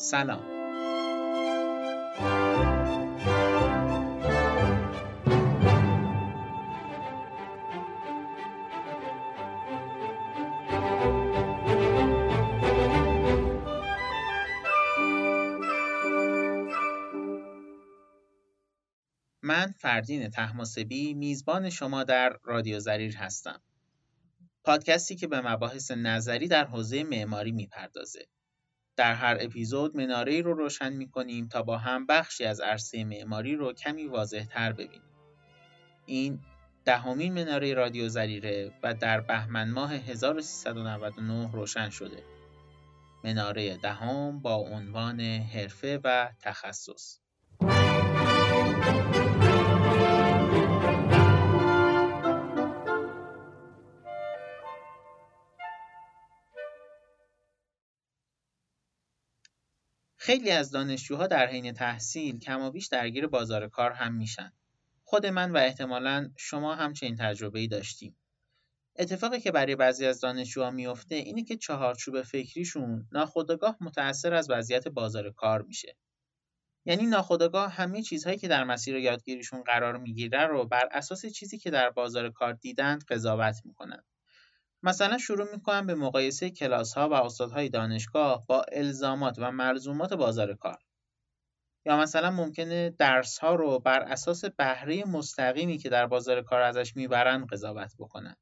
سلام 0.00 0.40
من 19.42 19.72
فردین 19.78 20.30
تحماسبی 20.30 21.14
میزبان 21.14 21.70
شما 21.70 22.04
در 22.04 22.36
رادیو 22.42 22.78
زریر 22.80 23.16
هستم. 23.16 23.62
پادکستی 24.64 25.16
که 25.16 25.26
به 25.26 25.40
مباحث 25.40 25.90
نظری 25.90 26.48
در 26.48 26.64
حوزه 26.64 27.04
معماری 27.04 27.52
می‌پردازه. 27.52 28.26
در 29.00 29.14
هر 29.14 29.36
اپیزود 29.40 29.96
مناره 29.96 30.42
رو 30.42 30.54
روشن 30.54 30.92
می‌کنیم 30.92 31.48
تا 31.48 31.62
با 31.62 31.78
هم 31.78 32.06
بخشی 32.06 32.44
از 32.44 32.60
عرصه 32.60 33.04
معماری 33.04 33.56
رو 33.56 33.72
کمی 33.72 34.06
واضح 34.06 34.44
تر 34.44 34.72
ببینیم. 34.72 35.10
این 36.06 36.40
دهمین 36.84 37.34
مناره 37.34 37.74
رادیو 37.74 38.08
زریره 38.08 38.72
و 38.82 38.94
در 38.94 39.20
بهمن 39.20 39.70
ماه 39.70 39.92
1399 39.94 41.52
روشن 41.52 41.90
شده. 41.90 42.22
مناره 43.24 43.76
دهم 43.76 44.38
با 44.38 44.54
عنوان 44.54 45.20
حرفه 45.20 46.00
و 46.04 46.28
تخصص 46.40 47.18
خیلی 60.30 60.50
از 60.50 60.70
دانشجوها 60.70 61.26
در 61.26 61.46
حین 61.46 61.72
تحصیل 61.72 62.38
کمابیش 62.38 62.86
درگیر 62.86 63.26
بازار 63.26 63.68
کار 63.68 63.92
هم 63.92 64.14
میشن. 64.14 64.52
خود 65.04 65.26
من 65.26 65.50
و 65.50 65.56
احتمالا 65.56 66.30
شما 66.36 66.74
هم 66.74 66.92
چنین 66.92 67.16
تجربه‌ای 67.16 67.68
داشتیم. 67.68 68.16
اتفاقی 68.96 69.40
که 69.40 69.52
برای 69.52 69.76
بعضی 69.76 70.06
از 70.06 70.20
دانشجوها 70.20 70.70
میفته 70.70 71.14
اینه 71.14 71.44
که 71.44 71.56
چهارچوب 71.56 72.22
فکریشون 72.22 73.08
ناخودآگاه 73.12 73.76
متأثر 73.80 74.34
از 74.34 74.50
وضعیت 74.50 74.88
بازار 74.88 75.30
کار 75.30 75.62
میشه. 75.62 75.96
یعنی 76.84 77.06
ناخودآگاه 77.06 77.72
همه 77.72 78.02
چیزهایی 78.02 78.38
که 78.38 78.48
در 78.48 78.64
مسیر 78.64 78.96
یادگیریشون 78.96 79.62
قرار 79.62 79.96
می‌گیره 79.98 80.46
رو 80.46 80.64
بر 80.64 80.88
اساس 80.92 81.26
چیزی 81.26 81.58
که 81.58 81.70
در 81.70 81.90
بازار 81.90 82.30
کار 82.30 82.52
دیدند 82.52 83.04
قضاوت 83.04 83.56
می‌کنن. 83.64 84.04
مثلا 84.82 85.18
شروع 85.18 85.52
می‌کنن 85.52 85.86
به 85.86 85.94
مقایسه 85.94 86.50
کلاس 86.50 86.94
ها 86.94 87.08
و 87.08 87.12
استادهای 87.14 87.68
دانشگاه 87.68 88.46
با 88.46 88.62
الزامات 88.72 89.34
و 89.38 89.52
ملزومات 89.52 90.12
بازار 90.12 90.54
کار. 90.54 90.78
یا 91.86 91.96
مثلا 91.96 92.30
ممکنه 92.30 92.90
درس 92.90 93.38
ها 93.38 93.54
رو 93.54 93.78
بر 93.78 94.00
اساس 94.00 94.44
بهره 94.44 95.04
مستقیمی 95.04 95.78
که 95.78 95.88
در 95.88 96.06
بازار 96.06 96.42
کار 96.42 96.60
ازش 96.60 96.96
می‌برن 96.96 97.46
قضاوت 97.46 97.94
بکنن. 97.98 98.36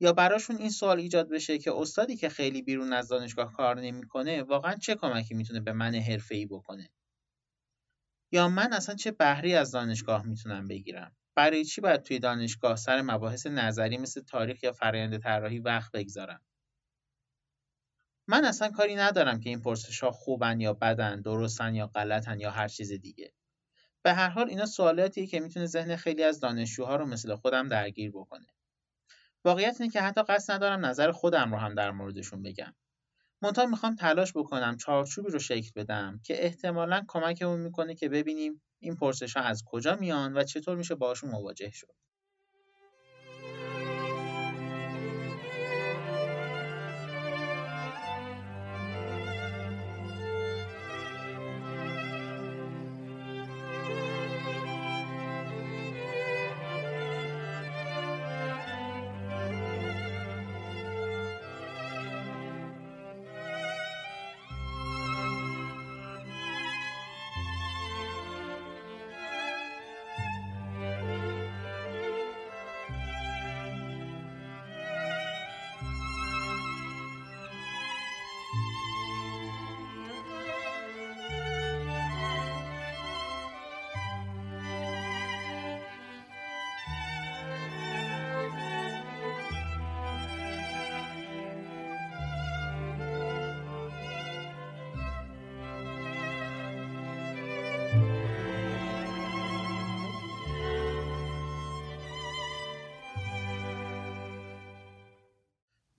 یا 0.00 0.12
براشون 0.12 0.56
این 0.56 0.70
سوال 0.70 0.98
ایجاد 0.98 1.28
بشه 1.28 1.58
که 1.58 1.72
استادی 1.74 2.16
که 2.16 2.28
خیلی 2.28 2.62
بیرون 2.62 2.92
از 2.92 3.08
دانشگاه 3.08 3.52
کار 3.52 3.80
نمی‌کنه 3.80 4.42
واقعا 4.42 4.74
چه 4.74 4.94
کمکی 4.94 5.34
می‌تونه 5.34 5.60
به 5.60 5.72
من 5.72 5.94
حرفه‌ای 5.94 6.46
بکنه 6.46 6.90
یا 8.32 8.48
من 8.48 8.72
اصلا 8.72 8.94
چه 8.94 9.10
بهری 9.10 9.54
از 9.54 9.70
دانشگاه 9.70 10.26
می‌تونم 10.26 10.68
بگیرم 10.68 11.16
برای 11.34 11.64
چی 11.64 11.80
باید 11.80 12.02
توی 12.02 12.18
دانشگاه 12.18 12.76
سر 12.76 13.02
مباحث 13.02 13.46
نظری 13.46 13.98
مثل 13.98 14.20
تاریخ 14.20 14.62
یا 14.62 14.72
فرآیند 14.72 15.18
طراحی 15.18 15.58
وقت 15.58 15.92
بگذارم؟ 15.92 16.40
من 18.28 18.44
اصلا 18.44 18.70
کاری 18.70 18.94
ندارم 18.94 19.40
که 19.40 19.48
این 19.50 19.60
پرسش 19.60 20.00
ها 20.00 20.10
خوبن 20.10 20.60
یا 20.60 20.72
بدن 20.72 21.20
درستن 21.20 21.74
یا 21.74 21.86
غلطن 21.86 22.40
یا 22.40 22.50
هر 22.50 22.68
چیز 22.68 22.92
دیگه. 22.92 23.32
به 24.02 24.12
هر 24.12 24.28
حال 24.28 24.48
اینا 24.48 24.66
سوالاتیه 24.66 25.26
که 25.26 25.40
می‌تونه 25.40 25.66
ذهن 25.66 25.96
خیلی 25.96 26.22
از 26.22 26.40
دانشجوها 26.40 26.96
رو 26.96 27.06
مثل 27.06 27.34
خودم 27.34 27.68
درگیر 27.68 28.10
بکنه. 28.10 28.46
واقعیت 29.44 29.80
اینه 29.80 29.92
که 29.92 30.00
حتی 30.00 30.22
قصد 30.22 30.52
ندارم 30.52 30.86
نظر 30.86 31.12
خودم 31.12 31.52
رو 31.52 31.58
هم 31.58 31.74
در 31.74 31.90
موردشون 31.90 32.42
بگم. 32.42 32.74
منتها 33.42 33.66
می‌خوام 33.66 33.94
تلاش 33.94 34.32
بکنم 34.36 34.76
چارچوبی 34.76 35.30
رو 35.30 35.38
شکل 35.38 35.70
بدم 35.76 36.20
که 36.24 36.44
احتمالا 36.44 37.04
کمکمون 37.08 37.60
می‌کنه 37.60 37.94
که 37.94 38.08
ببینیم 38.08 38.62
این 38.80 38.96
پرسش 38.96 39.36
ها 39.36 39.42
از 39.42 39.62
کجا 39.66 39.96
میان 39.96 40.36
و 40.36 40.44
چطور 40.44 40.76
میشه 40.76 40.94
باشون 40.94 41.30
مواجه 41.30 41.70
شد؟ 41.70 41.94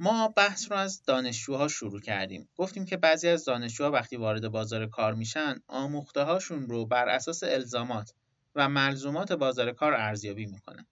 ما 0.05 0.27
بحث 0.27 0.71
رو 0.71 0.77
از 0.77 1.03
دانشجوها 1.03 1.67
شروع 1.67 2.01
کردیم. 2.01 2.49
گفتیم 2.55 2.85
که 2.85 2.97
بعضی 2.97 3.27
از 3.27 3.45
دانشجوها 3.45 3.91
وقتی 3.91 4.15
وارد 4.15 4.47
بازار 4.47 4.85
کار 4.85 5.13
میشن، 5.13 5.55
آموخته 5.67 6.21
هاشون 6.21 6.69
رو 6.69 6.85
بر 6.85 7.09
اساس 7.09 7.43
الزامات 7.43 8.13
و 8.55 8.69
ملزومات 8.69 9.31
بازار 9.31 9.71
کار 9.71 9.93
ارزیابی 9.93 10.45
می‌کنن. 10.45 10.87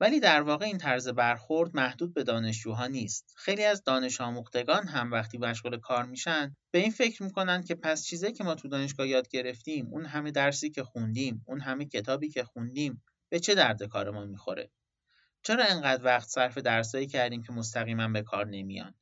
ولی 0.00 0.20
در 0.20 0.42
واقع 0.42 0.66
این 0.66 0.78
طرز 0.78 1.08
برخورد 1.08 1.76
محدود 1.76 2.14
به 2.14 2.24
دانشجوها 2.24 2.86
نیست. 2.86 3.34
خیلی 3.36 3.64
از 3.64 3.84
دانش 3.84 4.20
آموختگان 4.20 4.86
هم 4.86 5.12
وقتی 5.12 5.38
مشغول 5.38 5.78
کار 5.80 6.04
میشن 6.04 6.56
به 6.70 6.78
این 6.78 6.90
فکر 6.90 7.22
می‌کنن 7.22 7.62
که 7.62 7.74
پس 7.74 8.04
چیزی 8.04 8.32
که 8.32 8.44
ما 8.44 8.54
تو 8.54 8.68
دانشگاه 8.68 9.08
یاد 9.08 9.28
گرفتیم، 9.28 9.88
اون 9.90 10.06
همه 10.06 10.30
درسی 10.30 10.70
که 10.70 10.82
خوندیم، 10.84 11.44
اون 11.46 11.60
همه 11.60 11.84
کتابی 11.84 12.28
که 12.28 12.44
خوندیم 12.44 13.02
به 13.28 13.40
چه 13.40 13.54
درد 13.54 13.82
کار 13.82 14.10
ما 14.10 14.24
می‌خوره؟ 14.24 14.70
چرا 15.42 15.64
انقدر 15.64 16.04
وقت 16.04 16.28
صرف 16.28 16.58
درسایی 16.58 17.06
کردیم 17.06 17.42
که 17.42 17.52
مستقیما 17.52 18.08
به 18.08 18.22
کار 18.22 18.46
نمیان؟ 18.46 18.94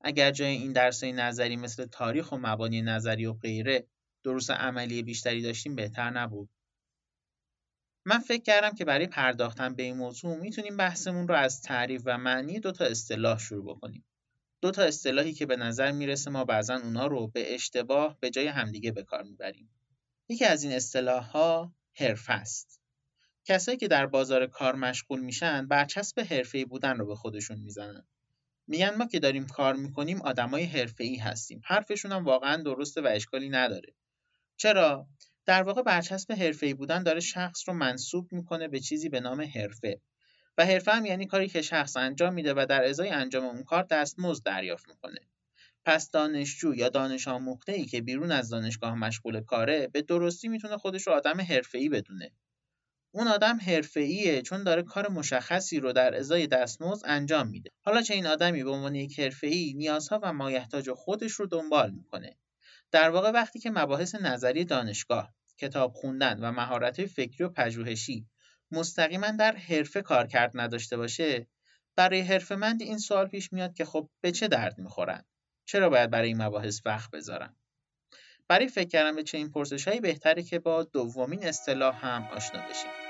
اگر 0.00 0.30
جای 0.30 0.50
این 0.50 0.72
درسای 0.72 1.12
نظری 1.12 1.56
مثل 1.56 1.86
تاریخ 1.86 2.32
و 2.32 2.36
مبانی 2.36 2.82
نظری 2.82 3.26
و 3.26 3.32
غیره 3.32 3.86
دروس 4.24 4.50
عملی 4.50 5.02
بیشتری 5.02 5.42
داشتیم 5.42 5.76
بهتر 5.76 6.10
نبود؟ 6.10 6.50
من 8.06 8.18
فکر 8.18 8.42
کردم 8.42 8.74
که 8.74 8.84
برای 8.84 9.06
پرداختن 9.06 9.74
به 9.74 9.82
این 9.82 9.96
موضوع 9.96 10.36
می‌تونیم 10.36 10.76
بحثمون 10.76 11.28
رو 11.28 11.34
از 11.34 11.62
تعریف 11.62 12.02
و 12.04 12.18
معنی 12.18 12.60
دو 12.60 12.72
تا 12.72 12.84
اصطلاح 12.84 13.38
شروع 13.38 13.76
بکنیم. 13.76 14.04
دو 14.60 14.70
تا 14.70 14.82
اصطلاحی 14.82 15.32
که 15.32 15.46
به 15.46 15.56
نظر 15.56 15.92
می‌رسه 15.92 16.30
ما 16.30 16.44
بعضا 16.44 16.74
اونا 16.74 17.06
رو 17.06 17.28
به 17.28 17.54
اشتباه 17.54 18.16
به 18.20 18.30
جای 18.30 18.46
همدیگه 18.46 18.92
به 18.92 19.02
کار 19.02 19.22
می‌بریم. 19.22 19.70
یکی 20.28 20.44
از 20.44 20.62
این 20.62 20.72
اصطلاح 20.72 21.24
ها 21.24 21.74
حرفه 21.96 22.32
است. 22.32 22.81
کسایی 23.44 23.78
که 23.78 23.88
در 23.88 24.06
بازار 24.06 24.46
کار 24.46 24.74
مشغول 24.74 25.20
میشن 25.20 25.68
برچسب 25.68 26.20
حرفه‌ای 26.20 26.64
بودن 26.64 26.98
رو 26.98 27.06
به 27.06 27.14
خودشون 27.14 27.58
می‌زنن. 27.58 28.06
میگن 28.66 28.94
ما 28.94 29.06
که 29.06 29.18
داریم 29.18 29.46
کار 29.46 29.74
می‌کنیم 29.74 30.22
آدمای 30.22 30.64
حرفه‌ای 30.64 31.16
هستیم. 31.16 31.60
حرفشون 31.64 32.12
هم 32.12 32.24
واقعا 32.24 32.62
درسته 32.62 33.00
و 33.00 33.06
اشکالی 33.10 33.48
نداره. 33.48 33.94
چرا؟ 34.56 35.06
در 35.46 35.62
واقع 35.62 35.82
برچسب 35.82 36.32
حرفه‌ای 36.32 36.74
بودن 36.74 37.02
داره 37.02 37.20
شخص 37.20 37.68
رو 37.68 37.74
منصوب 37.74 38.32
می‌کنه 38.32 38.68
به 38.68 38.80
چیزی 38.80 39.08
به 39.08 39.20
نام 39.20 39.40
حرفه. 39.40 40.00
و 40.58 40.66
حرفه 40.66 40.92
هم 40.92 41.06
یعنی 41.06 41.26
کاری 41.26 41.48
که 41.48 41.62
شخص 41.62 41.96
انجام 41.96 42.34
میده 42.34 42.54
و 42.54 42.66
در 42.68 42.84
ازای 42.84 43.08
انجام 43.08 43.44
اون 43.44 43.64
کار 43.64 43.82
دستمزد 43.82 44.44
دریافت 44.44 44.88
می‌کنه. 44.88 45.20
پس 45.84 46.10
دانشجو 46.10 46.74
یا 46.74 46.88
دانش 46.88 47.28
آموخته 47.28 47.72
ای 47.72 47.84
که 47.84 48.00
بیرون 48.00 48.32
از 48.32 48.48
دانشگاه 48.50 48.94
مشغول 48.94 49.40
کاره 49.40 49.88
به 49.88 50.02
درستی 50.02 50.48
می‌تونه 50.48 50.76
خودش 50.76 51.06
رو 51.06 51.12
آدم 51.12 51.40
حرفه‌ای 51.40 51.88
بدونه. 51.88 52.32
اون 53.14 53.28
آدم 53.28 53.58
حرفه‌ایه 53.66 54.42
چون 54.42 54.62
داره 54.62 54.82
کار 54.82 55.08
مشخصی 55.08 55.80
رو 55.80 55.92
در 55.92 56.14
ازای 56.14 56.46
دستمزد 56.46 57.06
انجام 57.06 57.48
میده. 57.48 57.70
حالا 57.84 58.02
چه 58.02 58.14
این 58.14 58.26
آدمی 58.26 58.64
به 58.64 58.70
عنوان 58.70 58.94
یک 58.94 59.20
حرفه‌ای 59.20 59.74
نیازها 59.76 60.20
و 60.22 60.32
مایحتاج 60.32 60.90
خودش 60.90 61.32
رو 61.32 61.46
دنبال 61.46 61.90
می‌کنه. 61.90 62.36
در 62.90 63.10
واقع 63.10 63.30
وقتی 63.30 63.58
که 63.58 63.70
مباحث 63.70 64.14
نظری 64.14 64.64
دانشگاه، 64.64 65.34
کتاب 65.58 65.92
خوندن 65.92 66.38
و 66.40 66.52
مهارت 66.52 67.06
فکری 67.06 67.44
و 67.44 67.48
پژوهشی 67.48 68.26
مستقیما 68.70 69.30
در 69.30 69.56
حرفه 69.56 70.02
کار 70.02 70.26
کرد 70.26 70.50
نداشته 70.54 70.96
باشه 70.96 71.46
برای 71.96 72.20
حرفه‌مند 72.20 72.82
این 72.82 72.98
سوال 72.98 73.28
پیش 73.28 73.52
میاد 73.52 73.74
که 73.74 73.84
خب 73.84 74.08
به 74.20 74.32
چه 74.32 74.48
درد 74.48 74.78
می‌خورن 74.78 75.24
چرا 75.64 75.90
باید 75.90 76.10
برای 76.10 76.28
این 76.28 76.42
مباحث 76.42 76.80
وقت 76.84 77.10
بذارن 77.10 77.56
برای 78.48 78.68
فکر 78.68 78.88
کردن 78.88 79.16
به 79.16 79.22
چه 79.22 79.38
این 79.38 79.50
پرسش 79.50 79.88
هایی 79.88 80.00
بهتره 80.00 80.42
که 80.42 80.58
با 80.58 80.82
دومین 80.82 81.46
اصطلاح 81.46 82.06
هم 82.06 82.28
آشنا 82.36 82.60
بشیم 82.60 83.01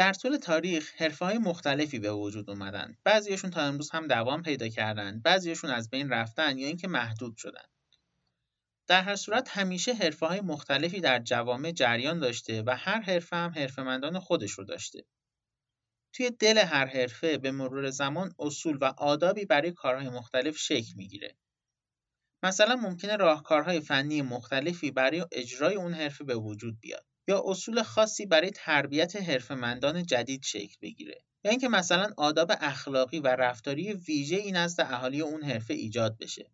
در 0.00 0.12
طول 0.12 0.36
تاریخ 0.36 1.02
های 1.22 1.38
مختلفی 1.38 1.98
به 1.98 2.12
وجود 2.12 2.50
اومدن. 2.50 2.96
بعضیشون 3.04 3.50
تا 3.50 3.62
امروز 3.62 3.90
هم 3.90 4.06
دوام 4.06 4.42
پیدا 4.42 4.68
کردن، 4.68 5.20
بعضیشون 5.20 5.70
از 5.70 5.90
بین 5.90 6.10
رفتن 6.10 6.58
یا 6.58 6.66
اینکه 6.66 6.88
محدود 6.88 7.36
شدن. 7.36 7.64
در 8.86 9.02
هر 9.02 9.16
صورت 9.16 9.48
همیشه 9.48 10.10
های 10.22 10.40
مختلفی 10.40 11.00
در 11.00 11.18
جوامع 11.18 11.72
جریان 11.72 12.18
داشته 12.18 12.62
و 12.66 12.76
هر 12.76 13.00
حرفه 13.00 13.36
هم 13.36 13.50
حرفمندان 13.50 14.18
خودش 14.18 14.50
رو 14.50 14.64
داشته. 14.64 15.04
توی 16.14 16.30
دل 16.30 16.58
هر 16.58 16.86
حرفه 16.86 17.38
به 17.38 17.50
مرور 17.50 17.90
زمان 17.90 18.34
اصول 18.38 18.78
و 18.80 18.84
آدابی 18.84 19.44
برای 19.44 19.72
کارهای 19.72 20.08
مختلف 20.08 20.56
شکل 20.56 20.92
می‌گیره. 20.96 21.36
مثلا 22.42 22.76
ممکنه 22.76 23.16
راهکارهای 23.16 23.80
فنی 23.80 24.22
مختلفی 24.22 24.90
برای 24.90 25.26
اجرای 25.32 25.74
اون 25.74 25.94
حرفه 25.94 26.24
به 26.24 26.34
وجود 26.34 26.80
بیاد. 26.80 27.09
یا 27.30 27.42
اصول 27.46 27.82
خاصی 27.82 28.26
برای 28.26 28.50
تربیت 28.50 29.16
حرفمندان 29.16 30.06
جدید 30.06 30.42
شکل 30.44 30.76
بگیره؟ 30.82 31.24
یا 31.44 31.50
اینکه 31.50 31.68
مثلا 31.68 32.10
آداب 32.16 32.52
اخلاقی 32.60 33.20
و 33.20 33.26
رفتاری 33.26 33.92
ویژه 33.92 34.36
ای 34.36 34.52
نزد 34.52 34.80
اهالی 34.80 35.20
اون 35.20 35.42
حرفه 35.42 35.74
ایجاد 35.74 36.18
بشه. 36.18 36.50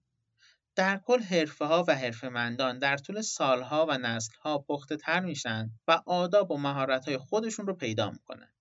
در 0.75 1.00
کل 1.05 1.20
حرفه 1.20 1.64
ها 1.64 1.84
و 1.88 1.94
حرفمندان 1.94 2.78
در 2.78 2.96
طول 2.96 3.20
سالها 3.20 3.87
و 3.88 3.99
نسلها 3.99 4.58
پخته 4.58 4.96
تر 4.96 5.20
میشن 5.20 5.70
و 5.88 6.02
آداب 6.06 6.50
و 6.50 6.56
مهارت 6.56 7.05
های 7.05 7.19
خودشون 7.19 7.67
رو 7.67 7.75
پیدا 7.75 8.11
می‌کنن. 8.11 8.52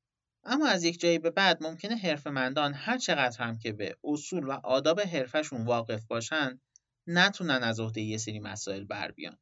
اما 0.44 0.68
از 0.68 0.84
یک 0.84 1.00
جایی 1.00 1.20
به 1.20 1.30
بعد 1.30 1.64
ممکنه 1.64 1.96
حرفمندان 1.96 2.74
هر 2.74 2.98
چقدر 2.98 3.44
هم 3.44 3.60
که 3.60 3.74
به 3.74 3.98
اصول 4.04 4.44
و 4.44 4.52
آداب 4.52 5.02
حرفشون 5.02 5.66
واقف 5.66 6.06
باشن 6.06 6.60
نتونن 7.08 7.64
از 7.64 7.80
عهده 7.80 8.02
یه 8.02 8.18
سری 8.18 8.40
مسائل 8.40 8.84
بر 8.84 9.12
بیان. 9.12 9.38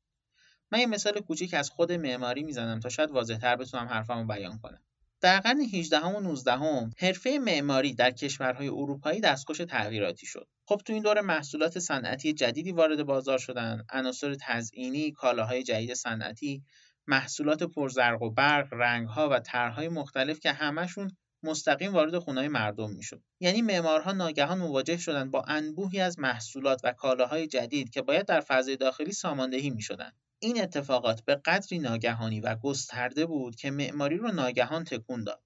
من 0.74 0.80
یه 0.80 0.86
مثال 0.86 1.20
کوچیک 1.20 1.54
از 1.54 1.70
خود 1.70 1.92
معماری 1.92 2.44
می‌زنم 2.44 2.80
تا 2.80 2.90
شاید 2.90 3.12
واضحتر 3.12 3.56
بتونم 3.56 3.88
حرفمو 3.88 4.25
بیان 4.25 4.60
کنم 4.60 4.81
در 5.22 5.40
قرن 5.40 5.62
18 5.62 6.00
و 6.00 6.20
19 6.20 6.52
هم 6.52 6.92
حرفه 6.98 7.40
معماری 7.42 7.94
در 7.94 8.12
کشورهای 8.12 8.68
اروپایی 8.68 9.20
دستخوش 9.20 9.58
تغییراتی 9.58 10.25
شد. 10.25 10.48
خب 10.66 10.81
تو 10.86 10.94
این 10.94 11.04
دور 11.04 11.22
محصولات 11.22 11.80
صنعتی 11.80 12.34
جدیدی 12.34 12.72
وارد 12.72 13.04
بازار 13.04 13.38
شدن، 13.38 13.86
عناصر 13.90 14.36
تزئینی، 14.42 15.12
کالاهای 15.12 15.64
جدید 15.64 15.94
صنعتی، 15.94 16.64
محصولات 17.08 17.64
پرزرق 17.64 18.22
و 18.22 18.30
برق، 18.30 18.68
رنگها 18.72 19.30
و 19.30 19.40
طرحهای 19.40 19.90
مختلف 19.90 20.40
که 20.40 20.52
همشون 20.52 21.18
مستقیم 21.44 21.94
وارد 21.94 22.18
خونه‌های 22.18 22.48
مردم 22.48 22.92
می‌شد. 22.92 23.22
یعنی 23.40 23.62
معمارها 23.62 24.12
ناگهان 24.12 24.58
مواجه 24.58 24.98
شدند 24.98 25.31
با 25.31 25.44
انبوهی 25.48 26.00
از 26.00 26.19
محصولات 26.19 26.81
و 26.84 26.94
کالاهای 26.94 27.48
جدید 27.48 27.90
که 27.90 28.02
باید 28.02 28.26
در 28.26 28.40
فضای 28.40 28.76
داخلی 28.76 29.12
ساماندهی 29.12 29.69
می‌شدند. 29.69 30.14
این 30.44 30.62
اتفاقات 30.62 31.22
به 31.22 31.36
قدری 31.36 31.80
ناگهانی 31.80 32.40
و 32.40 32.56
گسترده 32.56 33.25
بود 33.25 33.56
که 33.56 33.72
معماری 33.72 34.18
رو 34.18 34.31
ناگهان 34.31 34.84
تکون 34.84 35.24
داد. 35.24 35.44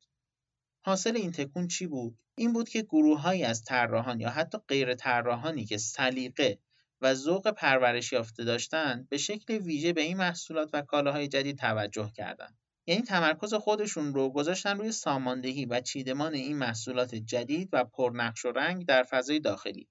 حاصل 0.85 1.15
این 1.15 1.31
تکون 1.31 1.67
چی 1.67 1.87
بود؟ 1.87 2.17
این 2.37 2.53
بود 2.53 2.69
که 2.69 2.81
گروههایی 2.81 3.43
از 3.43 3.63
طراحان 3.63 4.19
یا 4.19 4.29
حتی 4.29 4.57
غیر 4.67 4.95
طراحانی 4.95 5.65
که 5.65 5.77
سلیقه 5.77 6.59
و 7.01 7.13
ذوق 7.13 7.51
پرورش 7.51 8.11
یافته 8.11 8.43
داشتند 8.43 9.09
به 9.09 9.17
شکل 9.17 9.53
ویژه 9.57 9.93
به 9.93 10.01
این 10.01 10.17
محصولات 10.17 10.69
و 10.73 10.81
کالاهای 10.81 11.27
جدید 11.27 11.57
توجه 11.57 12.11
کردند. 12.15 12.57
یعنی 12.87 13.01
تمرکز 13.01 13.53
خودشون 13.53 14.13
رو 14.13 14.29
گذاشتن 14.29 14.77
روی 14.77 14.91
ساماندهی 14.91 15.65
و 15.65 15.81
چیدمان 15.81 16.33
این 16.33 16.57
محصولات 16.57 17.15
جدید 17.15 17.69
و 17.73 17.83
پرنقش 17.83 18.45
و 18.45 18.51
رنگ 18.51 18.85
در 18.85 19.03
فضای 19.03 19.39
داخلی. 19.39 19.89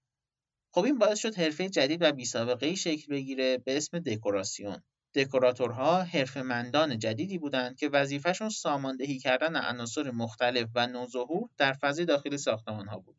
خب 0.70 0.85
این 0.85 0.99
باعث 0.99 1.19
شد 1.19 1.35
حرفه 1.35 1.69
جدید 1.69 2.03
و 2.03 2.12
بیسابقه‌ای 2.12 2.76
شکل 2.76 3.12
بگیره 3.12 3.58
به 3.58 3.76
اسم 3.76 3.99
دکوراسیون. 3.99 4.82
دکوراتورها 5.17 6.03
حرفه‌مندان 6.03 6.99
جدیدی 6.99 7.39
بودند 7.39 7.77
که 7.77 7.89
وظیفهشون 7.89 8.49
ساماندهی 8.49 9.19
کردن 9.19 9.57
عناصر 9.57 10.11
مختلف 10.11 10.69
و 10.75 10.87
نوظهور 10.87 11.49
در 11.59 11.73
فضای 11.73 12.05
داخلی 12.05 12.39
ساختمانها 12.39 12.99
بود. 12.99 13.17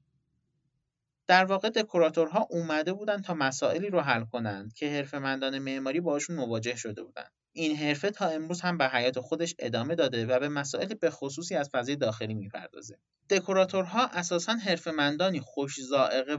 در 1.28 1.46
واقع 1.46 1.70
دکوراتورها 1.70 2.48
اومده 2.50 2.94
بودند 2.94 3.24
تا 3.24 3.34
مسائلی 3.34 3.90
رو 3.90 4.02
حل 4.02 4.24
کنند 4.24 4.74
که 4.74 4.90
حرفه‌مندان 4.92 5.60
معماری 5.60 6.02
باشون 6.02 6.36
مواجه 6.36 6.76
شده 6.76 7.04
بودند. 7.04 7.32
این 7.54 7.76
حرفه 7.76 8.12
تا 8.12 8.28
امروز 8.28 8.62
هم 8.62 8.78
به 8.78 8.88
حیات 8.88 9.20
خودش 9.20 9.56
ادامه 9.60 9.96
داده 9.96 10.26
و 10.26 10.40
به 10.40 10.50
مسائل 10.50 10.94
به 10.94 11.10
خصوصی 11.10 11.56
از 11.56 11.70
فضای 11.70 11.96
داخلی 11.96 12.34
می‌پردازه. 12.34 13.00
دکوراتورها 13.30 14.06
اساساً 14.08 14.54
حرفه‌مندانی 14.54 15.40
خوش 15.40 15.80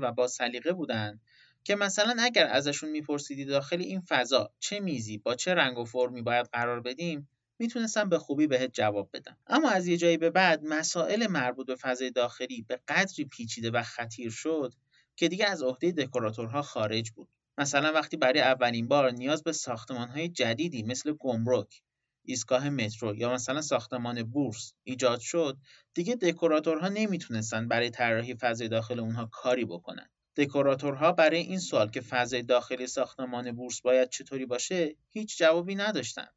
و 0.01 0.13
با 0.13 0.27
سلیقه 0.27 0.73
بودند 0.73 1.21
که 1.69 1.77
مثلا 1.77 2.17
اگر 2.21 2.47
ازشون 2.47 2.91
میپرسیدی 2.91 3.45
داخل 3.45 3.81
این 3.81 4.01
فضا 4.01 4.53
چه 4.59 4.81
میزی 4.81 5.19
با 5.19 5.35
چه 5.35 5.55
رنگ 5.55 5.79
و 5.79 5.85
فرمی 5.85 6.23
باید 6.23 6.47
قرار 6.53 6.81
بدیم 6.81 7.29
می‌تونستم 7.59 8.09
به 8.09 8.19
خوبی 8.19 8.47
بهت 8.47 8.71
جواب 8.73 9.11
بدم. 9.13 9.39
اما 9.47 9.71
از 9.71 9.87
یه 9.87 9.97
جایی 9.97 10.17
به 10.17 10.31
بعد 10.31 10.65
مسائل 10.65 11.27
مربوط 11.27 11.67
به 11.67 11.77
فضای 11.77 12.11
داخلی 12.11 12.63
به 12.63 12.81
قدری 12.89 13.25
پیچیده 13.25 13.71
و 13.71 13.83
خطیر 13.83 14.31
شد 14.31 14.75
که 15.17 15.29
دیگه 15.29 15.47
از 15.47 15.63
عهده 15.63 15.93
دکوراتورها 15.93 16.63
خارج 16.63 17.11
بود. 17.11 17.29
مثلا 17.59 17.93
وقتی 17.93 18.17
برای 18.17 18.41
اولین 18.41 18.89
بار 18.89 19.11
نیاز 19.11 19.43
به 19.43 19.53
ساختمانهای 19.53 20.29
جدیدی 20.29 20.83
مثل 20.83 21.13
گمرک 21.13 21.83
ایستگاه 22.25 22.71
مترو 22.71 23.17
یا 23.17 23.33
مثلا 23.33 23.61
ساختمان 23.61 24.23
بورس 24.23 24.75
ایجاد 24.85 25.21
شد 25.21 25.59
دیگه 25.95 26.15
دکوراتورها 26.15 26.89
نمی‌تونستن 26.89 27.69
برای 27.69 27.91
طراحی 27.91 28.35
فضای 28.35 28.69
داخل 28.69 29.01
اونها 29.01 29.27
کاری 29.33 29.65
بکنن. 29.65 30.11
دکوراتورها 30.39 31.13
برای 31.13 31.41
این 31.41 31.59
سوال 31.59 31.91
که 31.91 32.01
فضای 32.01 32.43
داخلی 32.43 32.87
ساختمان 32.87 33.53
بورس 33.53 33.81
باید 33.81 34.09
چطوری 34.09 34.47
باشه 34.47 34.97
هیچ 35.09 35.39
جوابی 35.39 35.75
نداشتند. 35.75 36.35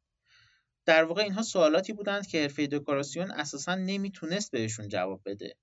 در 0.86 1.04
واقع 1.04 1.22
اینها 1.22 1.42
سوالاتی 1.42 1.92
بودند 1.92 2.26
که 2.26 2.42
حرفه 2.42 2.66
دکوراسیون 2.66 3.30
اساسا 3.30 3.74
نمی‌تونست 3.74 4.50
بهشون 4.50 4.88
جواب 4.88 5.22
بده. 5.24 5.56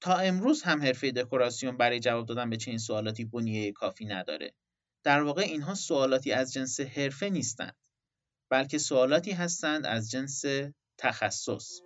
تا 0.00 0.16
امروز 0.16 0.62
هم 0.62 0.82
حرفه 0.82 1.10
دکوراسیون 1.10 1.76
برای 1.76 2.00
جواب 2.00 2.26
دادن 2.26 2.50
به 2.50 2.56
چنین 2.56 2.78
سوالاتی 2.78 3.24
بنیه 3.24 3.72
کافی 3.72 4.04
نداره. 4.04 4.54
در 5.02 5.22
واقع 5.22 5.42
اینها 5.42 5.74
سوالاتی 5.74 6.32
از 6.32 6.52
جنس 6.52 6.80
حرفه 6.80 7.30
نیستند 7.30 7.76
بلکه 8.50 8.78
سوالاتی 8.78 9.32
هستند 9.32 9.86
از 9.86 10.10
جنس 10.10 10.44
تخصص. 10.98 11.80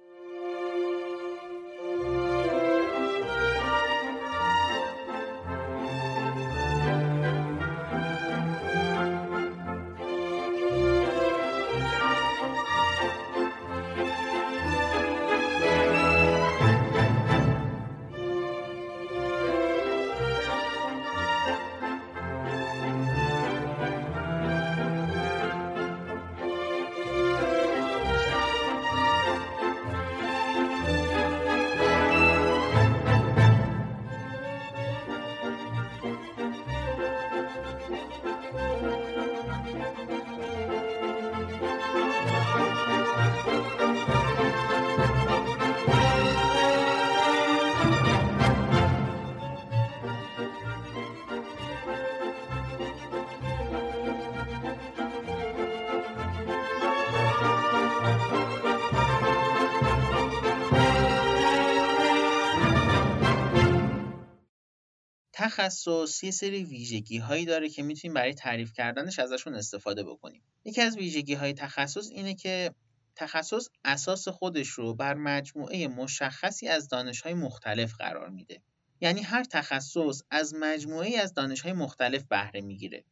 تخصص 65.58 66.24
یه 66.24 66.30
سری 66.30 66.64
ویژگی 66.64 67.18
هایی 67.18 67.44
داره 67.44 67.68
که 67.68 67.82
می‌تونیم 67.82 68.14
برای 68.14 68.34
تعریف 68.34 68.72
کردنش 68.72 69.18
ازشون 69.18 69.54
استفاده 69.54 70.04
بکنیم. 70.04 70.42
یکی 70.64 70.80
از 70.80 70.96
ویژگی 70.96 71.34
های 71.34 71.52
تخصص 71.52 72.10
اینه 72.10 72.34
که 72.34 72.74
تخصص 73.16 73.68
اساس 73.84 74.28
خودش 74.28 74.68
رو 74.68 74.94
بر 74.94 75.14
مجموعه 75.14 75.88
مشخصی 75.88 76.68
از 76.68 76.88
دانش 76.88 77.20
های 77.20 77.34
مختلف 77.34 77.94
قرار 77.94 78.28
میده. 78.28 78.62
یعنی 79.00 79.22
هر 79.22 79.44
تخصص 79.44 80.22
از 80.30 80.54
مجموعه 80.54 81.18
از 81.18 81.34
دانش 81.34 81.60
های 81.60 81.72
مختلف 81.72 82.24
بهره 82.24 82.60
می‌گیره. 82.60 83.04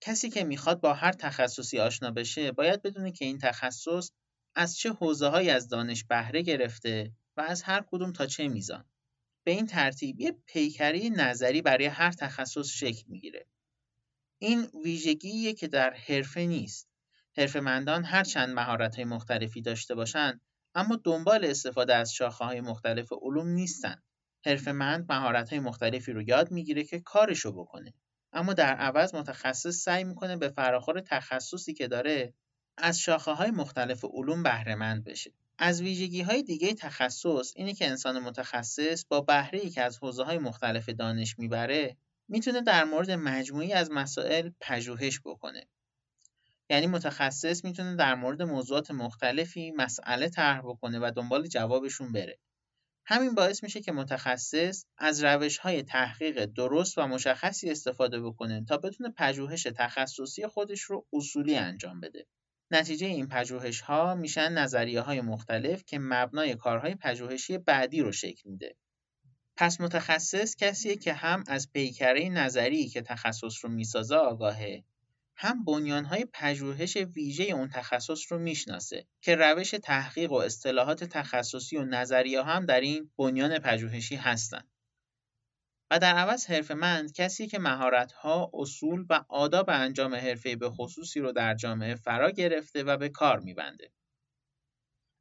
کسی 0.00 0.30
که 0.30 0.44
می‌خواد 0.44 0.80
با 0.80 0.94
هر 0.94 1.12
تخصصی 1.12 1.78
آشنا 1.78 2.10
بشه 2.10 2.52
باید 2.52 2.82
بدونه 2.82 3.12
که 3.12 3.24
این 3.24 3.38
تخصص 3.38 4.10
از 4.54 4.76
چه 4.76 4.92
حوزه 4.92 5.26
های 5.26 5.50
از 5.50 5.68
دانش 5.68 6.04
بهره 6.04 6.42
گرفته 6.42 7.12
و 7.36 7.40
از 7.40 7.62
هر 7.62 7.84
کدوم 7.90 8.12
تا 8.12 8.26
چه 8.26 8.48
میزان. 8.48 8.84
به 9.44 9.50
این 9.50 9.66
ترتیب 9.66 10.20
یه 10.20 10.32
پیکری 10.46 11.10
نظری 11.10 11.62
برای 11.62 11.86
هر 11.86 12.12
تخصص 12.12 12.68
شکل 12.68 13.02
می‌گیره. 13.06 13.46
این 14.38 14.66
ویژگیه 14.84 15.52
که 15.52 15.68
در 15.68 15.94
حرفه 15.94 16.40
نیست. 16.40 16.88
حرفه‌مندان 17.36 18.04
هر 18.04 18.24
چند 18.24 18.54
مهارت‌های 18.54 19.04
مختلفی 19.04 19.62
داشته 19.62 19.94
باشند، 19.94 20.40
اما 20.74 21.00
دنبال 21.04 21.44
استفاده 21.44 21.94
از 21.94 22.20
های 22.20 22.60
مختلف 22.60 23.12
علوم 23.12 23.48
نیستن. 23.48 24.02
حرفه‌مند 24.46 25.12
مهارت‌های 25.12 25.60
مختلفی 25.60 26.12
رو 26.12 26.22
یاد 26.22 26.50
می‌گیره 26.50 26.84
که 26.84 27.00
کارشو 27.00 27.52
بکنه. 27.52 27.94
اما 28.32 28.52
در 28.52 28.74
عوض 28.74 29.14
متخصص 29.14 29.76
سعی 29.76 30.04
می‌کنه 30.04 30.36
به 30.36 30.48
فراخور 30.48 31.00
تخصصی 31.00 31.74
که 31.74 31.88
داره 31.88 32.34
از 32.78 33.00
شاخه 33.00 33.30
های 33.30 33.50
مختلف 33.50 34.04
علوم 34.04 34.42
بهرهمند 34.42 35.04
بشه. 35.04 35.32
از 35.58 35.82
ویژگی 35.82 36.22
های 36.22 36.42
دیگه 36.42 36.74
تخصص 36.74 37.52
اینه 37.56 37.74
که 37.74 37.86
انسان 37.88 38.18
متخصص 38.18 39.04
با 39.08 39.20
بهره 39.20 39.58
ای 39.58 39.70
که 39.70 39.82
از 39.82 39.98
حوزه 39.98 40.22
های 40.22 40.38
مختلف 40.38 40.88
دانش 40.88 41.38
می‌بره 41.38 41.96
می‌تونه 42.28 42.60
در 42.60 42.84
مورد 42.84 43.10
مجموعی 43.10 43.72
از 43.72 43.90
مسائل 43.90 44.50
پژوهش 44.60 45.20
بکنه. 45.24 45.66
یعنی 46.70 46.86
متخصص 46.86 47.64
می‌تونه 47.64 47.96
در 47.96 48.14
مورد 48.14 48.42
موضوعات 48.42 48.90
مختلفی 48.90 49.70
مسئله 49.70 50.28
طرح 50.28 50.60
بکنه 50.60 50.98
و 50.98 51.12
دنبال 51.16 51.46
جوابشون 51.46 52.12
بره. 52.12 52.38
همین 53.06 53.34
باعث 53.34 53.62
میشه 53.62 53.80
که 53.80 53.92
متخصص 53.92 54.84
از 54.98 55.24
روش 55.24 55.58
های 55.58 55.82
تحقیق 55.82 56.44
درست 56.44 56.98
و 56.98 57.06
مشخصی 57.06 57.70
استفاده 57.70 58.20
بکنه 58.20 58.64
تا 58.64 58.76
بتونه 58.76 59.10
پژوهش 59.10 59.62
تخصصی 59.62 60.46
خودش 60.46 60.80
رو 60.80 61.06
اصولی 61.12 61.56
انجام 61.56 62.00
بده. 62.00 62.26
نتیجه 62.70 63.06
این 63.06 63.28
پژوهش 63.28 63.80
ها 63.80 64.14
میشن 64.14 64.52
نظریه 64.52 65.00
های 65.00 65.20
مختلف 65.20 65.84
که 65.84 65.98
مبنای 65.98 66.54
کارهای 66.54 66.94
پژوهشی 66.94 67.58
بعدی 67.58 68.00
رو 68.00 68.12
شکل 68.12 68.50
میده. 68.50 68.76
پس 69.56 69.80
متخصص 69.80 70.56
کسیه 70.56 70.96
که 70.96 71.12
هم 71.12 71.44
از 71.46 71.72
پیکره 71.72 72.28
نظری 72.28 72.88
که 72.88 73.02
تخصص 73.02 73.64
رو 73.64 73.70
می‌سازه 73.70 74.16
آگاهه 74.16 74.84
هم 75.36 75.64
بنیانهای 75.64 76.26
پژوهش 76.32 76.96
ویژه 76.96 77.44
اون 77.44 77.68
تخصص 77.68 78.32
رو 78.32 78.38
می‌شناسه 78.38 79.06
که 79.20 79.36
روش 79.36 79.70
تحقیق 79.70 80.32
و 80.32 80.34
اصطلاحات 80.34 81.04
تخصصی 81.04 81.76
و 81.76 81.84
نظریه 81.84 82.42
هم 82.42 82.66
در 82.66 82.80
این 82.80 83.10
بنیان 83.18 83.58
پژوهشی 83.58 84.16
هستند. 84.16 84.68
و 85.94 85.98
در 85.98 86.14
عوض 86.16 86.46
حرفه‌مند 86.46 87.12
کسی 87.12 87.46
که 87.46 87.58
مهارت‌ها، 87.58 88.50
اصول 88.54 89.06
و 89.10 89.24
آداب 89.28 89.70
انجام 89.70 90.14
حرفه 90.14 90.56
به 90.56 90.70
خصوصی 90.70 91.20
رو 91.20 91.32
در 91.32 91.54
جامعه 91.54 91.94
فرا 91.94 92.30
گرفته 92.30 92.82
و 92.82 92.96
به 92.96 93.08
کار 93.08 93.40
میبنده. 93.40 93.92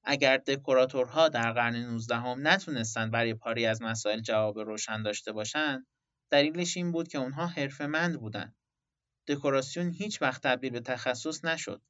اگر 0.04 0.38
دکوراتورها 0.38 1.30
در 1.30 1.52
قرن 1.52 1.76
19 1.76 2.16
هم 2.16 2.48
نتونستند 2.48 3.12
برای 3.12 3.34
پاری 3.34 3.66
از 3.66 3.82
مسائل 3.82 4.20
جواب 4.20 4.60
روشن 4.60 5.04
داشته 5.04 5.32
باشند، 5.32 5.88
دلیلش 6.30 6.78
این 6.78 6.92
بود 6.92 7.08
که 7.08 7.18
اونها 7.18 7.48
حرفه‌مند 7.48 8.20
بودند. 8.20 8.56
دکوراسیون 9.28 9.90
هیچ 9.90 10.22
وقت 10.22 10.44
تبدیل 10.44 10.72
به 10.72 10.80
تخصص 10.80 11.46
نشد 11.46 11.82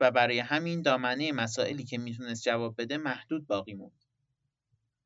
و 0.00 0.10
برای 0.10 0.38
همین 0.38 0.82
دامنه 0.82 1.32
مسائلی 1.32 1.84
که 1.84 1.98
می‌تونست 1.98 2.42
جواب 2.42 2.74
بده 2.82 2.96
محدود 2.96 3.46
باقی 3.46 3.74
موند. 3.74 4.04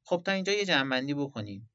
خب 0.05 0.23
تا 0.27 0.33
اینجا 0.33 0.53
یه 0.53 0.65
جمعبندی 0.65 1.15
بکنیم. 1.15 1.72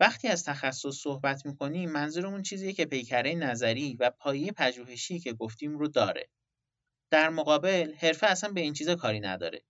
وقتی 0.00 0.28
از 0.28 0.44
تخصص 0.44 0.94
صحبت 0.96 1.46
می‌کنیم 1.46 1.90
منظورمون 1.90 2.42
چیزیه 2.42 2.72
که 2.72 2.84
پیکره 2.84 3.34
نظری 3.34 3.96
و 4.00 4.10
پایه 4.10 4.52
پژوهشی 4.52 5.20
که 5.20 5.32
گفتیم 5.32 5.78
رو 5.78 5.88
داره. 5.88 6.28
در 7.10 7.28
مقابل 7.28 7.94
حرفه 7.94 8.26
اصلا 8.26 8.52
به 8.52 8.60
این 8.60 8.72
چیزا 8.72 8.94
کاری 8.94 9.20
نداره. 9.20 9.62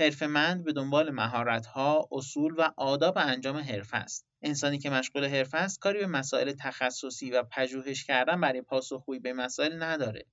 حرفه‌مند 0.00 0.64
به 0.64 0.72
دنبال 0.72 1.10
مهارت‌ها، 1.10 2.08
اصول 2.12 2.54
و 2.58 2.70
آداب 2.76 3.18
انجام 3.18 3.56
حرفه 3.56 3.96
است. 3.96 4.26
انسانی 4.42 4.78
که 4.78 4.90
مشغول 4.90 5.24
حرفه 5.24 5.58
است 5.58 5.80
کاری 5.80 5.98
به 5.98 6.06
مسائل 6.06 6.52
تخصصی 6.52 7.30
و 7.30 7.42
پژوهش 7.42 8.04
کردن 8.04 8.40
برای 8.40 8.62
پاسخگویی 8.62 9.20
به 9.20 9.32
مسائل 9.32 9.82
نداره. 9.82 10.26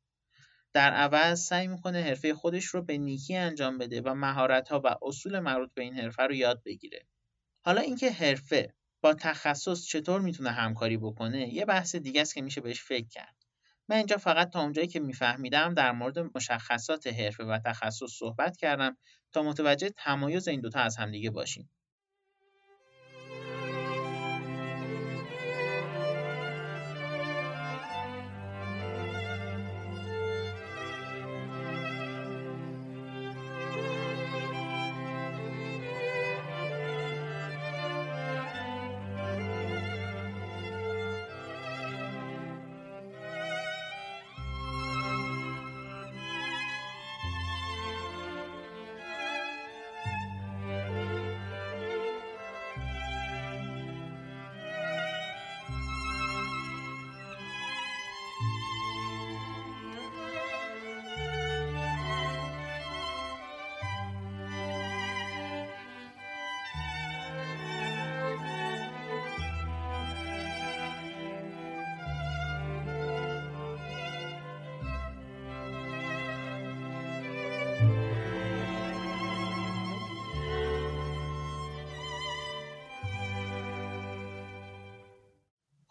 در 0.73 0.91
عوض 0.91 1.41
سعی 1.41 1.67
می‌کنه 1.67 2.01
حرفه 2.01 2.33
خودش 2.33 2.65
رو 2.65 2.81
به 2.81 2.97
نیکی 2.97 3.35
انجام 3.35 3.77
بده 3.77 4.01
و 4.01 4.13
مهارت‌ها 4.13 4.81
و 4.83 4.95
اصول 5.01 5.39
مربوط 5.39 5.73
به 5.73 5.81
این 5.81 5.93
حرفه 5.93 6.23
رو 6.23 6.33
یاد 6.33 6.61
بگیره. 6.65 7.05
حالا 7.61 7.81
اینکه 7.81 8.11
حرفه 8.11 8.73
با 9.01 9.13
تخصص 9.13 9.85
چطور 9.85 10.21
می‌تونه 10.21 10.51
همکاری 10.51 10.97
بکنه 10.97 11.53
یه 11.53 11.65
بحث 11.65 11.95
دیگه 11.95 12.21
است 12.21 12.35
که 12.35 12.41
میشه 12.41 12.61
بهش 12.61 12.81
فکر 12.83 13.07
کرد. 13.07 13.35
من 13.89 13.95
اینجا 13.95 14.17
فقط 14.17 14.49
تا 14.49 14.61
اونجایی 14.61 14.87
که 14.87 14.99
میفهمیدم 14.99 15.73
در 15.73 15.91
مورد 15.91 16.19
مشخصات 16.35 17.07
حرفه 17.07 17.43
و 17.43 17.59
تخصص 17.65 18.11
صحبت 18.19 18.57
کردم 18.57 18.97
تا 19.31 19.43
متوجه 19.43 19.89
تمایز 19.89 20.47
این 20.47 20.61
دوتا 20.61 20.79
از 20.79 20.97
همدیگه 20.97 21.29
باشیم. 21.31 21.69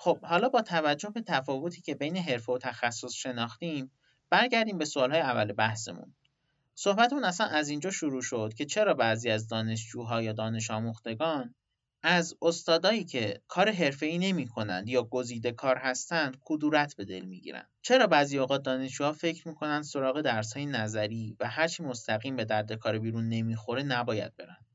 خب 0.01 0.21
حالا 0.25 0.49
با 0.49 0.63
توجه 0.63 1.11
به 1.11 1.21
تفاوتی 1.21 1.81
که 1.83 1.95
بین 1.95 2.17
حرفه 2.17 2.53
و 2.53 2.59
تخصص 2.59 3.13
شناختیم 3.13 3.91
برگردیم 4.31 4.79
به 4.79 4.85
سوالهای 4.85 5.21
اول 5.21 5.53
بحثمون. 5.53 6.15
صحبتمون 6.75 7.25
اصلا 7.25 7.47
از 7.47 7.69
اینجا 7.69 7.91
شروع 7.91 8.23
شد 8.23 8.55
که 8.57 8.65
چرا 8.65 8.95
بعضی 8.95 9.31
از 9.31 9.49
دانشجوها 9.49 10.23
یا 10.23 10.33
دانش 10.33 10.71
آموختگان 10.71 11.55
از 12.03 12.35
استادایی 12.43 13.05
که 13.05 13.43
کار 13.49 13.73
حرفه‌ای 13.73 14.19
نمی‌کنند 14.19 14.89
یا 14.89 15.03
گزیده 15.03 15.53
کار 15.53 15.77
هستند 15.77 16.37
کدورت 16.45 16.97
به 16.97 17.05
دل 17.05 17.25
می‌گیرند 17.25 17.71
چرا 17.83 18.07
بعضی 18.07 18.39
اوقات 18.39 18.63
دانشجوها 18.63 19.13
فکر 19.13 19.49
می‌کنند 19.49 19.83
سراغ 19.83 20.21
درسهای 20.21 20.67
نظری 20.67 21.37
و 21.41 21.49
هرچی 21.49 21.83
مستقیم 21.83 22.37
به 22.37 22.45
درد 22.45 22.73
کار 22.73 22.99
بیرون 22.99 23.29
نمی‌خوره 23.29 23.83
نباید 23.83 24.37
برن؟ 24.37 24.67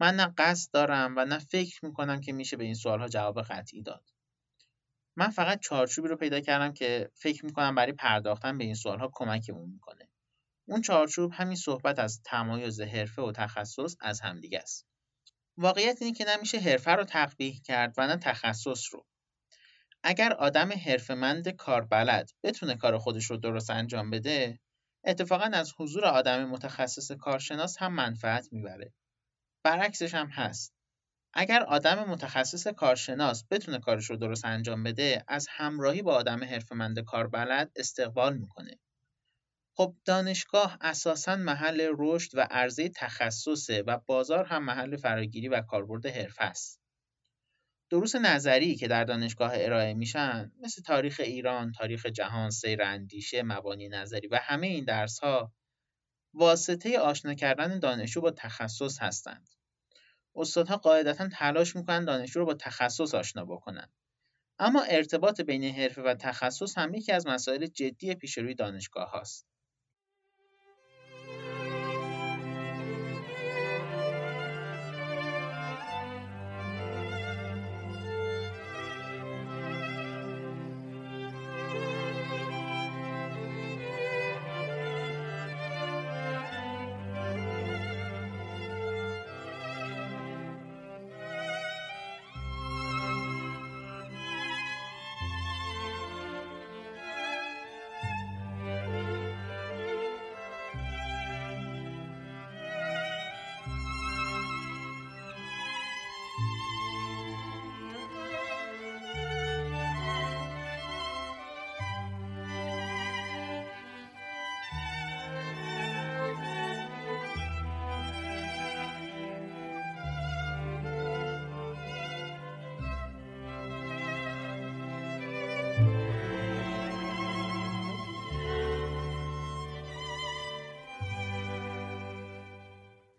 من 0.00 0.16
نه 0.16 0.34
قصد 0.38 0.72
دارم 0.72 1.14
و 1.16 1.24
نه 1.24 1.38
فکر 1.38 1.84
می‌کنم 1.84 2.20
که 2.20 2.32
میشه 2.32 2.56
به 2.56 2.64
این 2.64 2.74
سوالها 2.74 3.08
جواب 3.08 3.42
قطعی 3.42 3.82
داد. 3.82 4.04
من 5.20 5.30
فقط 5.30 5.60
چارچوبی 5.60 6.08
رو 6.08 6.16
پیدا 6.16 6.40
کردم 6.40 6.72
که 6.72 7.10
فکر 7.14 7.44
می‌کنم 7.44 7.74
برای 7.74 7.92
پرداختن 7.92 8.58
به 8.58 8.64
این 8.64 8.74
سوالها 8.74 9.10
کمکمون 9.12 9.70
می‌کنه. 9.70 10.08
اون 10.68 10.82
چارچوب 10.82 11.32
همین 11.34 11.56
صحبت 11.56 11.98
از 11.98 12.22
تمایز 12.24 12.80
حرفه 12.80 13.22
و 13.22 13.32
تخصص 13.32 13.96
از 14.00 14.20
همدیگه 14.20 14.58
است. 14.58 14.86
واقعیت 15.56 16.02
اینه 16.02 16.14
که 16.14 16.24
نمیشه 16.28 16.58
حرفه 16.58 16.90
رو 16.90 17.04
تقبیح 17.04 17.60
کرد 17.64 17.94
و 17.98 18.06
نه 18.06 18.16
تخصص 18.16 18.94
رو. 18.94 19.06
اگر 20.02 20.32
آدم 20.32 20.72
حرفمند 20.72 21.48
کاربلد 21.48 22.30
بتونه 22.42 22.76
کار 22.76 22.98
خودش 22.98 23.24
رو 23.24 23.36
درست 23.36 23.70
انجام 23.70 24.10
بده، 24.10 24.60
اتفاقا 25.04 25.50
از 25.52 25.72
حضور 25.78 26.04
آدم 26.04 26.44
متخصص 26.44 27.12
کارشناس 27.12 27.76
هم 27.78 27.94
منفعت 27.94 28.48
می‌بره. 28.52 28.92
برعکسش 29.64 30.14
هم 30.14 30.26
هست. 30.26 30.79
اگر 31.34 31.62
آدم 31.62 32.04
متخصص 32.10 32.66
کارشناس 32.66 33.44
بتونه 33.50 33.78
کارش 33.78 34.10
رو 34.10 34.16
درست 34.16 34.44
انجام 34.44 34.82
بده 34.82 35.24
از 35.28 35.46
همراهی 35.50 36.02
با 36.02 36.14
آدم 36.14 36.44
حرفمند 36.44 36.98
کاربلد 36.98 37.72
استقبال 37.76 38.36
می‌کنه 38.36 38.78
خب 39.76 39.96
دانشگاه 40.04 40.78
اساسا 40.80 41.36
محل 41.36 41.92
رشد 41.98 42.38
و 42.38 42.40
عرضه 42.50 42.88
تخصصه 42.88 43.82
و 43.82 43.98
بازار 44.06 44.44
هم 44.44 44.64
محل 44.64 44.96
فراگیری 44.96 45.48
و 45.48 45.60
کاربرد 45.60 46.06
حرفه 46.06 46.44
است. 46.44 46.80
دروس 47.90 48.14
نظری 48.14 48.76
که 48.76 48.88
در 48.88 49.04
دانشگاه 49.04 49.52
ارائه 49.54 49.94
میشن 49.94 50.52
مثل 50.60 50.82
تاریخ 50.82 51.20
ایران، 51.24 51.72
تاریخ 51.72 52.06
جهان، 52.06 52.50
سیر 52.50 52.82
اندیشه، 52.82 53.42
مبانی 53.42 53.88
نظری 53.88 54.28
و 54.28 54.38
همه 54.42 54.66
این 54.66 54.84
درس 54.84 55.18
ها 55.18 55.52
واسطه 56.34 56.98
آشنا 56.98 57.34
کردن 57.34 57.78
دانشجو 57.78 58.20
با 58.20 58.30
تخصص 58.30 58.98
هستند. 59.02 59.48
استادها 60.36 60.76
قاعدتا 60.76 61.28
تلاش 61.28 61.76
می‌کنن 61.76 62.04
دانشجو 62.04 62.40
رو 62.40 62.46
با 62.46 62.54
تخصص 62.54 63.14
آشنا 63.14 63.44
بکنن. 63.44 63.88
اما 64.58 64.82
ارتباط 64.82 65.40
بین 65.40 65.64
حرفه 65.64 66.02
و 66.02 66.14
تخصص 66.14 66.78
هم 66.78 66.94
یکی 66.94 67.12
از 67.12 67.26
مسائل 67.26 67.66
جدی 67.66 68.14
پیش 68.14 68.38
روی 68.38 68.54
دانشگاه 68.54 69.10
هاست. 69.10 69.49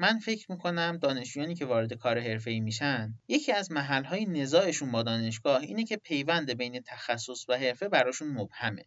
من 0.01 0.19
فکر 0.19 0.51
می‌کنم 0.51 0.97
دانشجویانی 1.01 1.55
که 1.55 1.65
وارد 1.65 1.93
کار 1.93 2.19
حرفه‌ای 2.19 2.59
میشن 2.59 3.13
یکی 3.27 3.51
از 3.51 3.71
محلهای 3.71 4.25
نزاعشون 4.25 4.91
با 4.91 5.03
دانشگاه 5.03 5.61
اینه 5.61 5.83
که 5.83 5.97
پیوند 5.97 6.57
بین 6.57 6.81
تخصص 6.81 7.45
و 7.49 7.57
حرفه 7.57 7.89
براشون 7.89 8.27
مبهمه. 8.27 8.85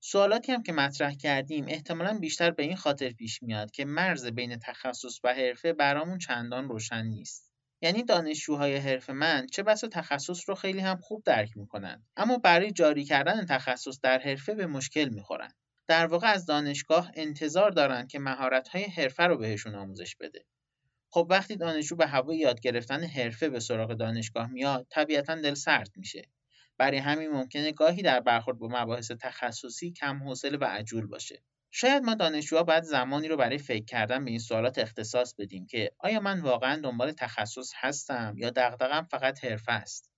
سوالاتی 0.00 0.52
هم 0.52 0.62
که 0.62 0.72
مطرح 0.72 1.14
کردیم 1.14 1.64
احتمالا 1.68 2.18
بیشتر 2.18 2.50
به 2.50 2.62
این 2.62 2.76
خاطر 2.76 3.10
پیش 3.10 3.42
میاد 3.42 3.70
که 3.70 3.84
مرز 3.84 4.26
بین 4.26 4.56
تخصص 4.56 5.20
و 5.24 5.34
حرفه 5.34 5.72
برامون 5.72 6.18
چندان 6.18 6.68
روشن 6.68 7.02
نیست. 7.02 7.52
یعنی 7.82 8.02
دانشجوهای 8.02 8.76
حرفه 8.76 9.12
من 9.12 9.46
چه 9.46 9.62
بسا 9.62 9.88
تخصص 9.88 10.48
رو 10.48 10.54
خیلی 10.54 10.80
هم 10.80 10.96
خوب 10.96 11.22
درک 11.24 11.56
می‌کنن 11.56 12.02
اما 12.16 12.38
برای 12.38 12.70
جاری 12.70 13.04
کردن 13.04 13.46
تخصص 13.46 14.00
در 14.02 14.18
حرفه 14.18 14.54
به 14.54 14.66
مشکل 14.66 15.08
می‌خورن. 15.08 15.52
در 15.90 16.06
واقع 16.06 16.32
از 16.32 16.46
دانشگاه 16.46 17.10
انتظار 17.14 17.70
دارن 17.70 18.06
که 18.06 18.18
مهارت‌های 18.18 18.84
حرفه 18.84 19.22
رو 19.22 19.38
بهشون 19.38 19.74
آموزش 19.74 20.16
بده. 20.16 20.44
خب 21.10 21.26
وقتی 21.30 21.56
دانشجو 21.56 21.96
به 21.96 22.06
هوای 22.06 22.38
یاد 22.38 22.60
گرفتن 22.60 23.04
حرفه 23.04 23.48
به 23.48 23.60
سراغ 23.60 23.94
دانشگاه 23.94 24.46
میاد 24.50 24.86
طبیعتا 24.90 25.34
دل 25.34 25.54
سرد 25.54 25.90
میشه. 25.96 26.22
برای 26.78 26.98
همین 26.98 27.30
ممکنه 27.30 27.72
گاهی 27.72 28.02
در 28.02 28.20
برخورد 28.20 28.58
با 28.58 28.68
مباحث 28.68 29.10
تخصصی 29.10 29.92
کم 29.92 30.22
حوصله 30.22 30.58
و 30.58 30.64
عجول 30.64 31.06
باشه. 31.06 31.42
شاید 31.70 32.02
ما 32.02 32.14
دانشجوها 32.14 32.62
باید 32.62 32.84
زمانی 32.84 33.28
رو 33.28 33.36
برای 33.36 33.58
فکر 33.58 33.84
کردن 33.84 34.24
به 34.24 34.30
این 34.30 34.40
سوالات 34.40 34.78
اختصاص 34.78 35.34
بدیم 35.34 35.66
که 35.66 35.92
آیا 35.98 36.20
من 36.20 36.40
واقعا 36.40 36.80
دنبال 36.80 37.12
تخصص 37.12 37.72
هستم 37.76 38.34
یا 38.36 38.50
دغدغم 38.50 39.02
فقط 39.02 39.44
حرفه 39.44 39.72
است؟ 39.72 40.10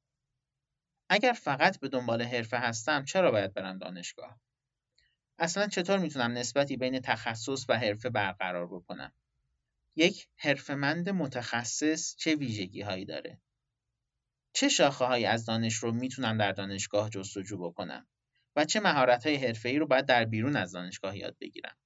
اگر 1.09 1.33
فقط 1.33 1.81
به 1.81 1.89
دنبال 1.89 2.23
حرفه 2.23 2.57
هستم 2.57 3.05
چرا 3.05 3.31
باید 3.31 3.55
برم 3.55 3.79
دانشگاه؟ 3.79 4.41
اصلا 5.43 5.67
چطور 5.67 5.99
می‌تونم 5.99 6.33
نسبتی 6.33 6.77
بین 6.77 7.01
تخصص 7.01 7.65
و 7.69 7.79
حرفه 7.79 8.11
برقرار 8.11 8.67
بکنم؟ 8.67 9.13
یک 9.97 10.29
حرفمند 10.37 11.09
متخصص 11.09 12.17
چه 12.17 12.35
ویژگی 12.35 12.81
هایی 12.81 13.05
داره؟ 13.05 13.41
چه 14.53 14.69
شاخه 14.69 15.05
هایی 15.05 15.25
از 15.25 15.45
دانش 15.45 15.75
رو 15.75 15.93
می‌تونم 15.93 16.39
در 16.39 16.53
دانشگاه 16.53 17.11
جستجو 17.11 17.59
بکنم؟ 17.59 18.07
و 18.57 18.65
چه 18.65 18.81
مهارت 18.81 19.27
های 19.27 19.37
حرفه 19.37 19.69
ای 19.69 19.79
رو 19.79 19.87
باید 19.87 20.07
در 20.07 20.25
بیرون 20.25 20.57
از 20.57 20.73
دانشگاه 20.73 21.19
یاد 21.19 21.37
بگیرم؟ 21.41 21.77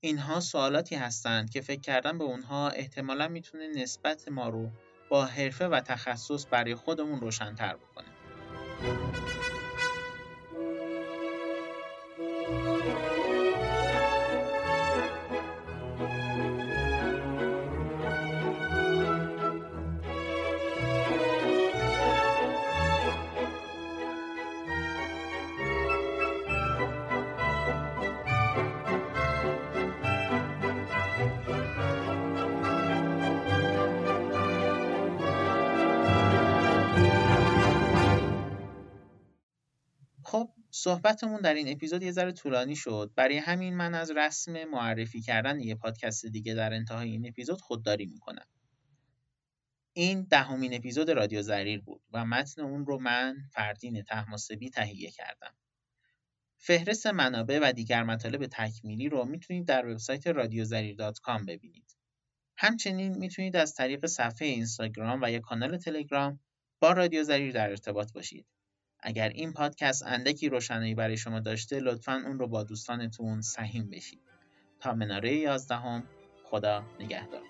اینها 0.00 0.40
سوالاتی 0.40 0.94
هستند 0.94 1.50
که 1.50 1.60
فکر 1.60 1.80
کردن 1.80 2.18
به 2.18 2.24
اونها 2.24 2.68
احتمالا 2.68 3.28
می‌تونه 3.28 3.68
نسبت 3.68 4.28
ما 4.28 4.48
رو 4.48 4.70
با 5.08 5.24
حرفه 5.24 5.68
و 5.68 5.80
تخصص 5.80 6.46
برای 6.50 6.74
خودمون 6.74 7.20
روشنتر 7.20 7.76
بکنه. 7.76 8.08
صحبتمون 40.82 41.40
در 41.40 41.54
این 41.54 41.68
اپیزود 41.68 42.02
یه 42.02 42.12
ذره 42.12 42.32
طولانی 42.32 42.76
شد. 42.76 43.12
برای 43.16 43.36
همین 43.36 43.74
من 43.76 43.94
از 43.94 44.10
رسم 44.10 44.64
معرفی 44.64 45.20
کردن 45.20 45.60
یه 45.60 45.74
پادکست 45.74 46.26
دیگه 46.26 46.54
در 46.54 46.72
انتهای 46.74 47.10
این 47.10 47.28
اپیزود 47.28 47.60
خودداری 47.60 48.06
می‌کنم. 48.06 48.46
این 49.92 50.22
دهمین 50.22 50.74
اپیزود 50.74 51.10
رادیو 51.10 51.42
زریر 51.42 51.80
بود 51.80 52.02
و 52.12 52.24
متن 52.24 52.62
اون 52.62 52.86
رو 52.86 52.98
من 52.98 53.36
فردین 53.52 54.02
تحماسبی 54.02 54.70
تهیه 54.70 55.10
کردم. 55.10 55.54
فهرست 56.58 57.06
منابع 57.06 57.58
و 57.62 57.72
دیگر 57.72 58.02
مطالب 58.02 58.46
تکمیلی 58.46 59.08
رو 59.08 59.24
می‌تونید 59.24 59.66
در 59.66 59.86
وبسایت 59.86 60.26
رادیوزریر.com 60.26 61.44
ببینید. 61.46 61.96
همچنین 62.56 63.18
می‌تونید 63.18 63.56
از 63.56 63.74
طریق 63.74 64.06
صفحه 64.06 64.48
اینستاگرام 64.48 65.22
و 65.22 65.30
یا 65.30 65.40
کانال 65.40 65.76
تلگرام 65.76 66.40
با 66.80 66.92
رادیو 66.92 67.22
زریر 67.22 67.52
در 67.52 67.70
ارتباط 67.70 68.12
باشید. 68.12 68.46
اگر 69.02 69.28
این 69.28 69.52
پادکست 69.52 70.06
اندکی 70.06 70.48
روشنایی 70.48 70.94
برای 70.94 71.16
شما 71.16 71.40
داشته 71.40 71.80
لطفا 71.80 72.22
اون 72.26 72.38
رو 72.38 72.46
با 72.48 72.62
دوستانتون 72.62 73.40
سهیم 73.40 73.90
بشید. 73.90 74.20
تا 74.80 74.94
مناره 74.94 75.34
یازدهم 75.34 76.02
خدا 76.44 76.84
نگهدار. 77.00 77.42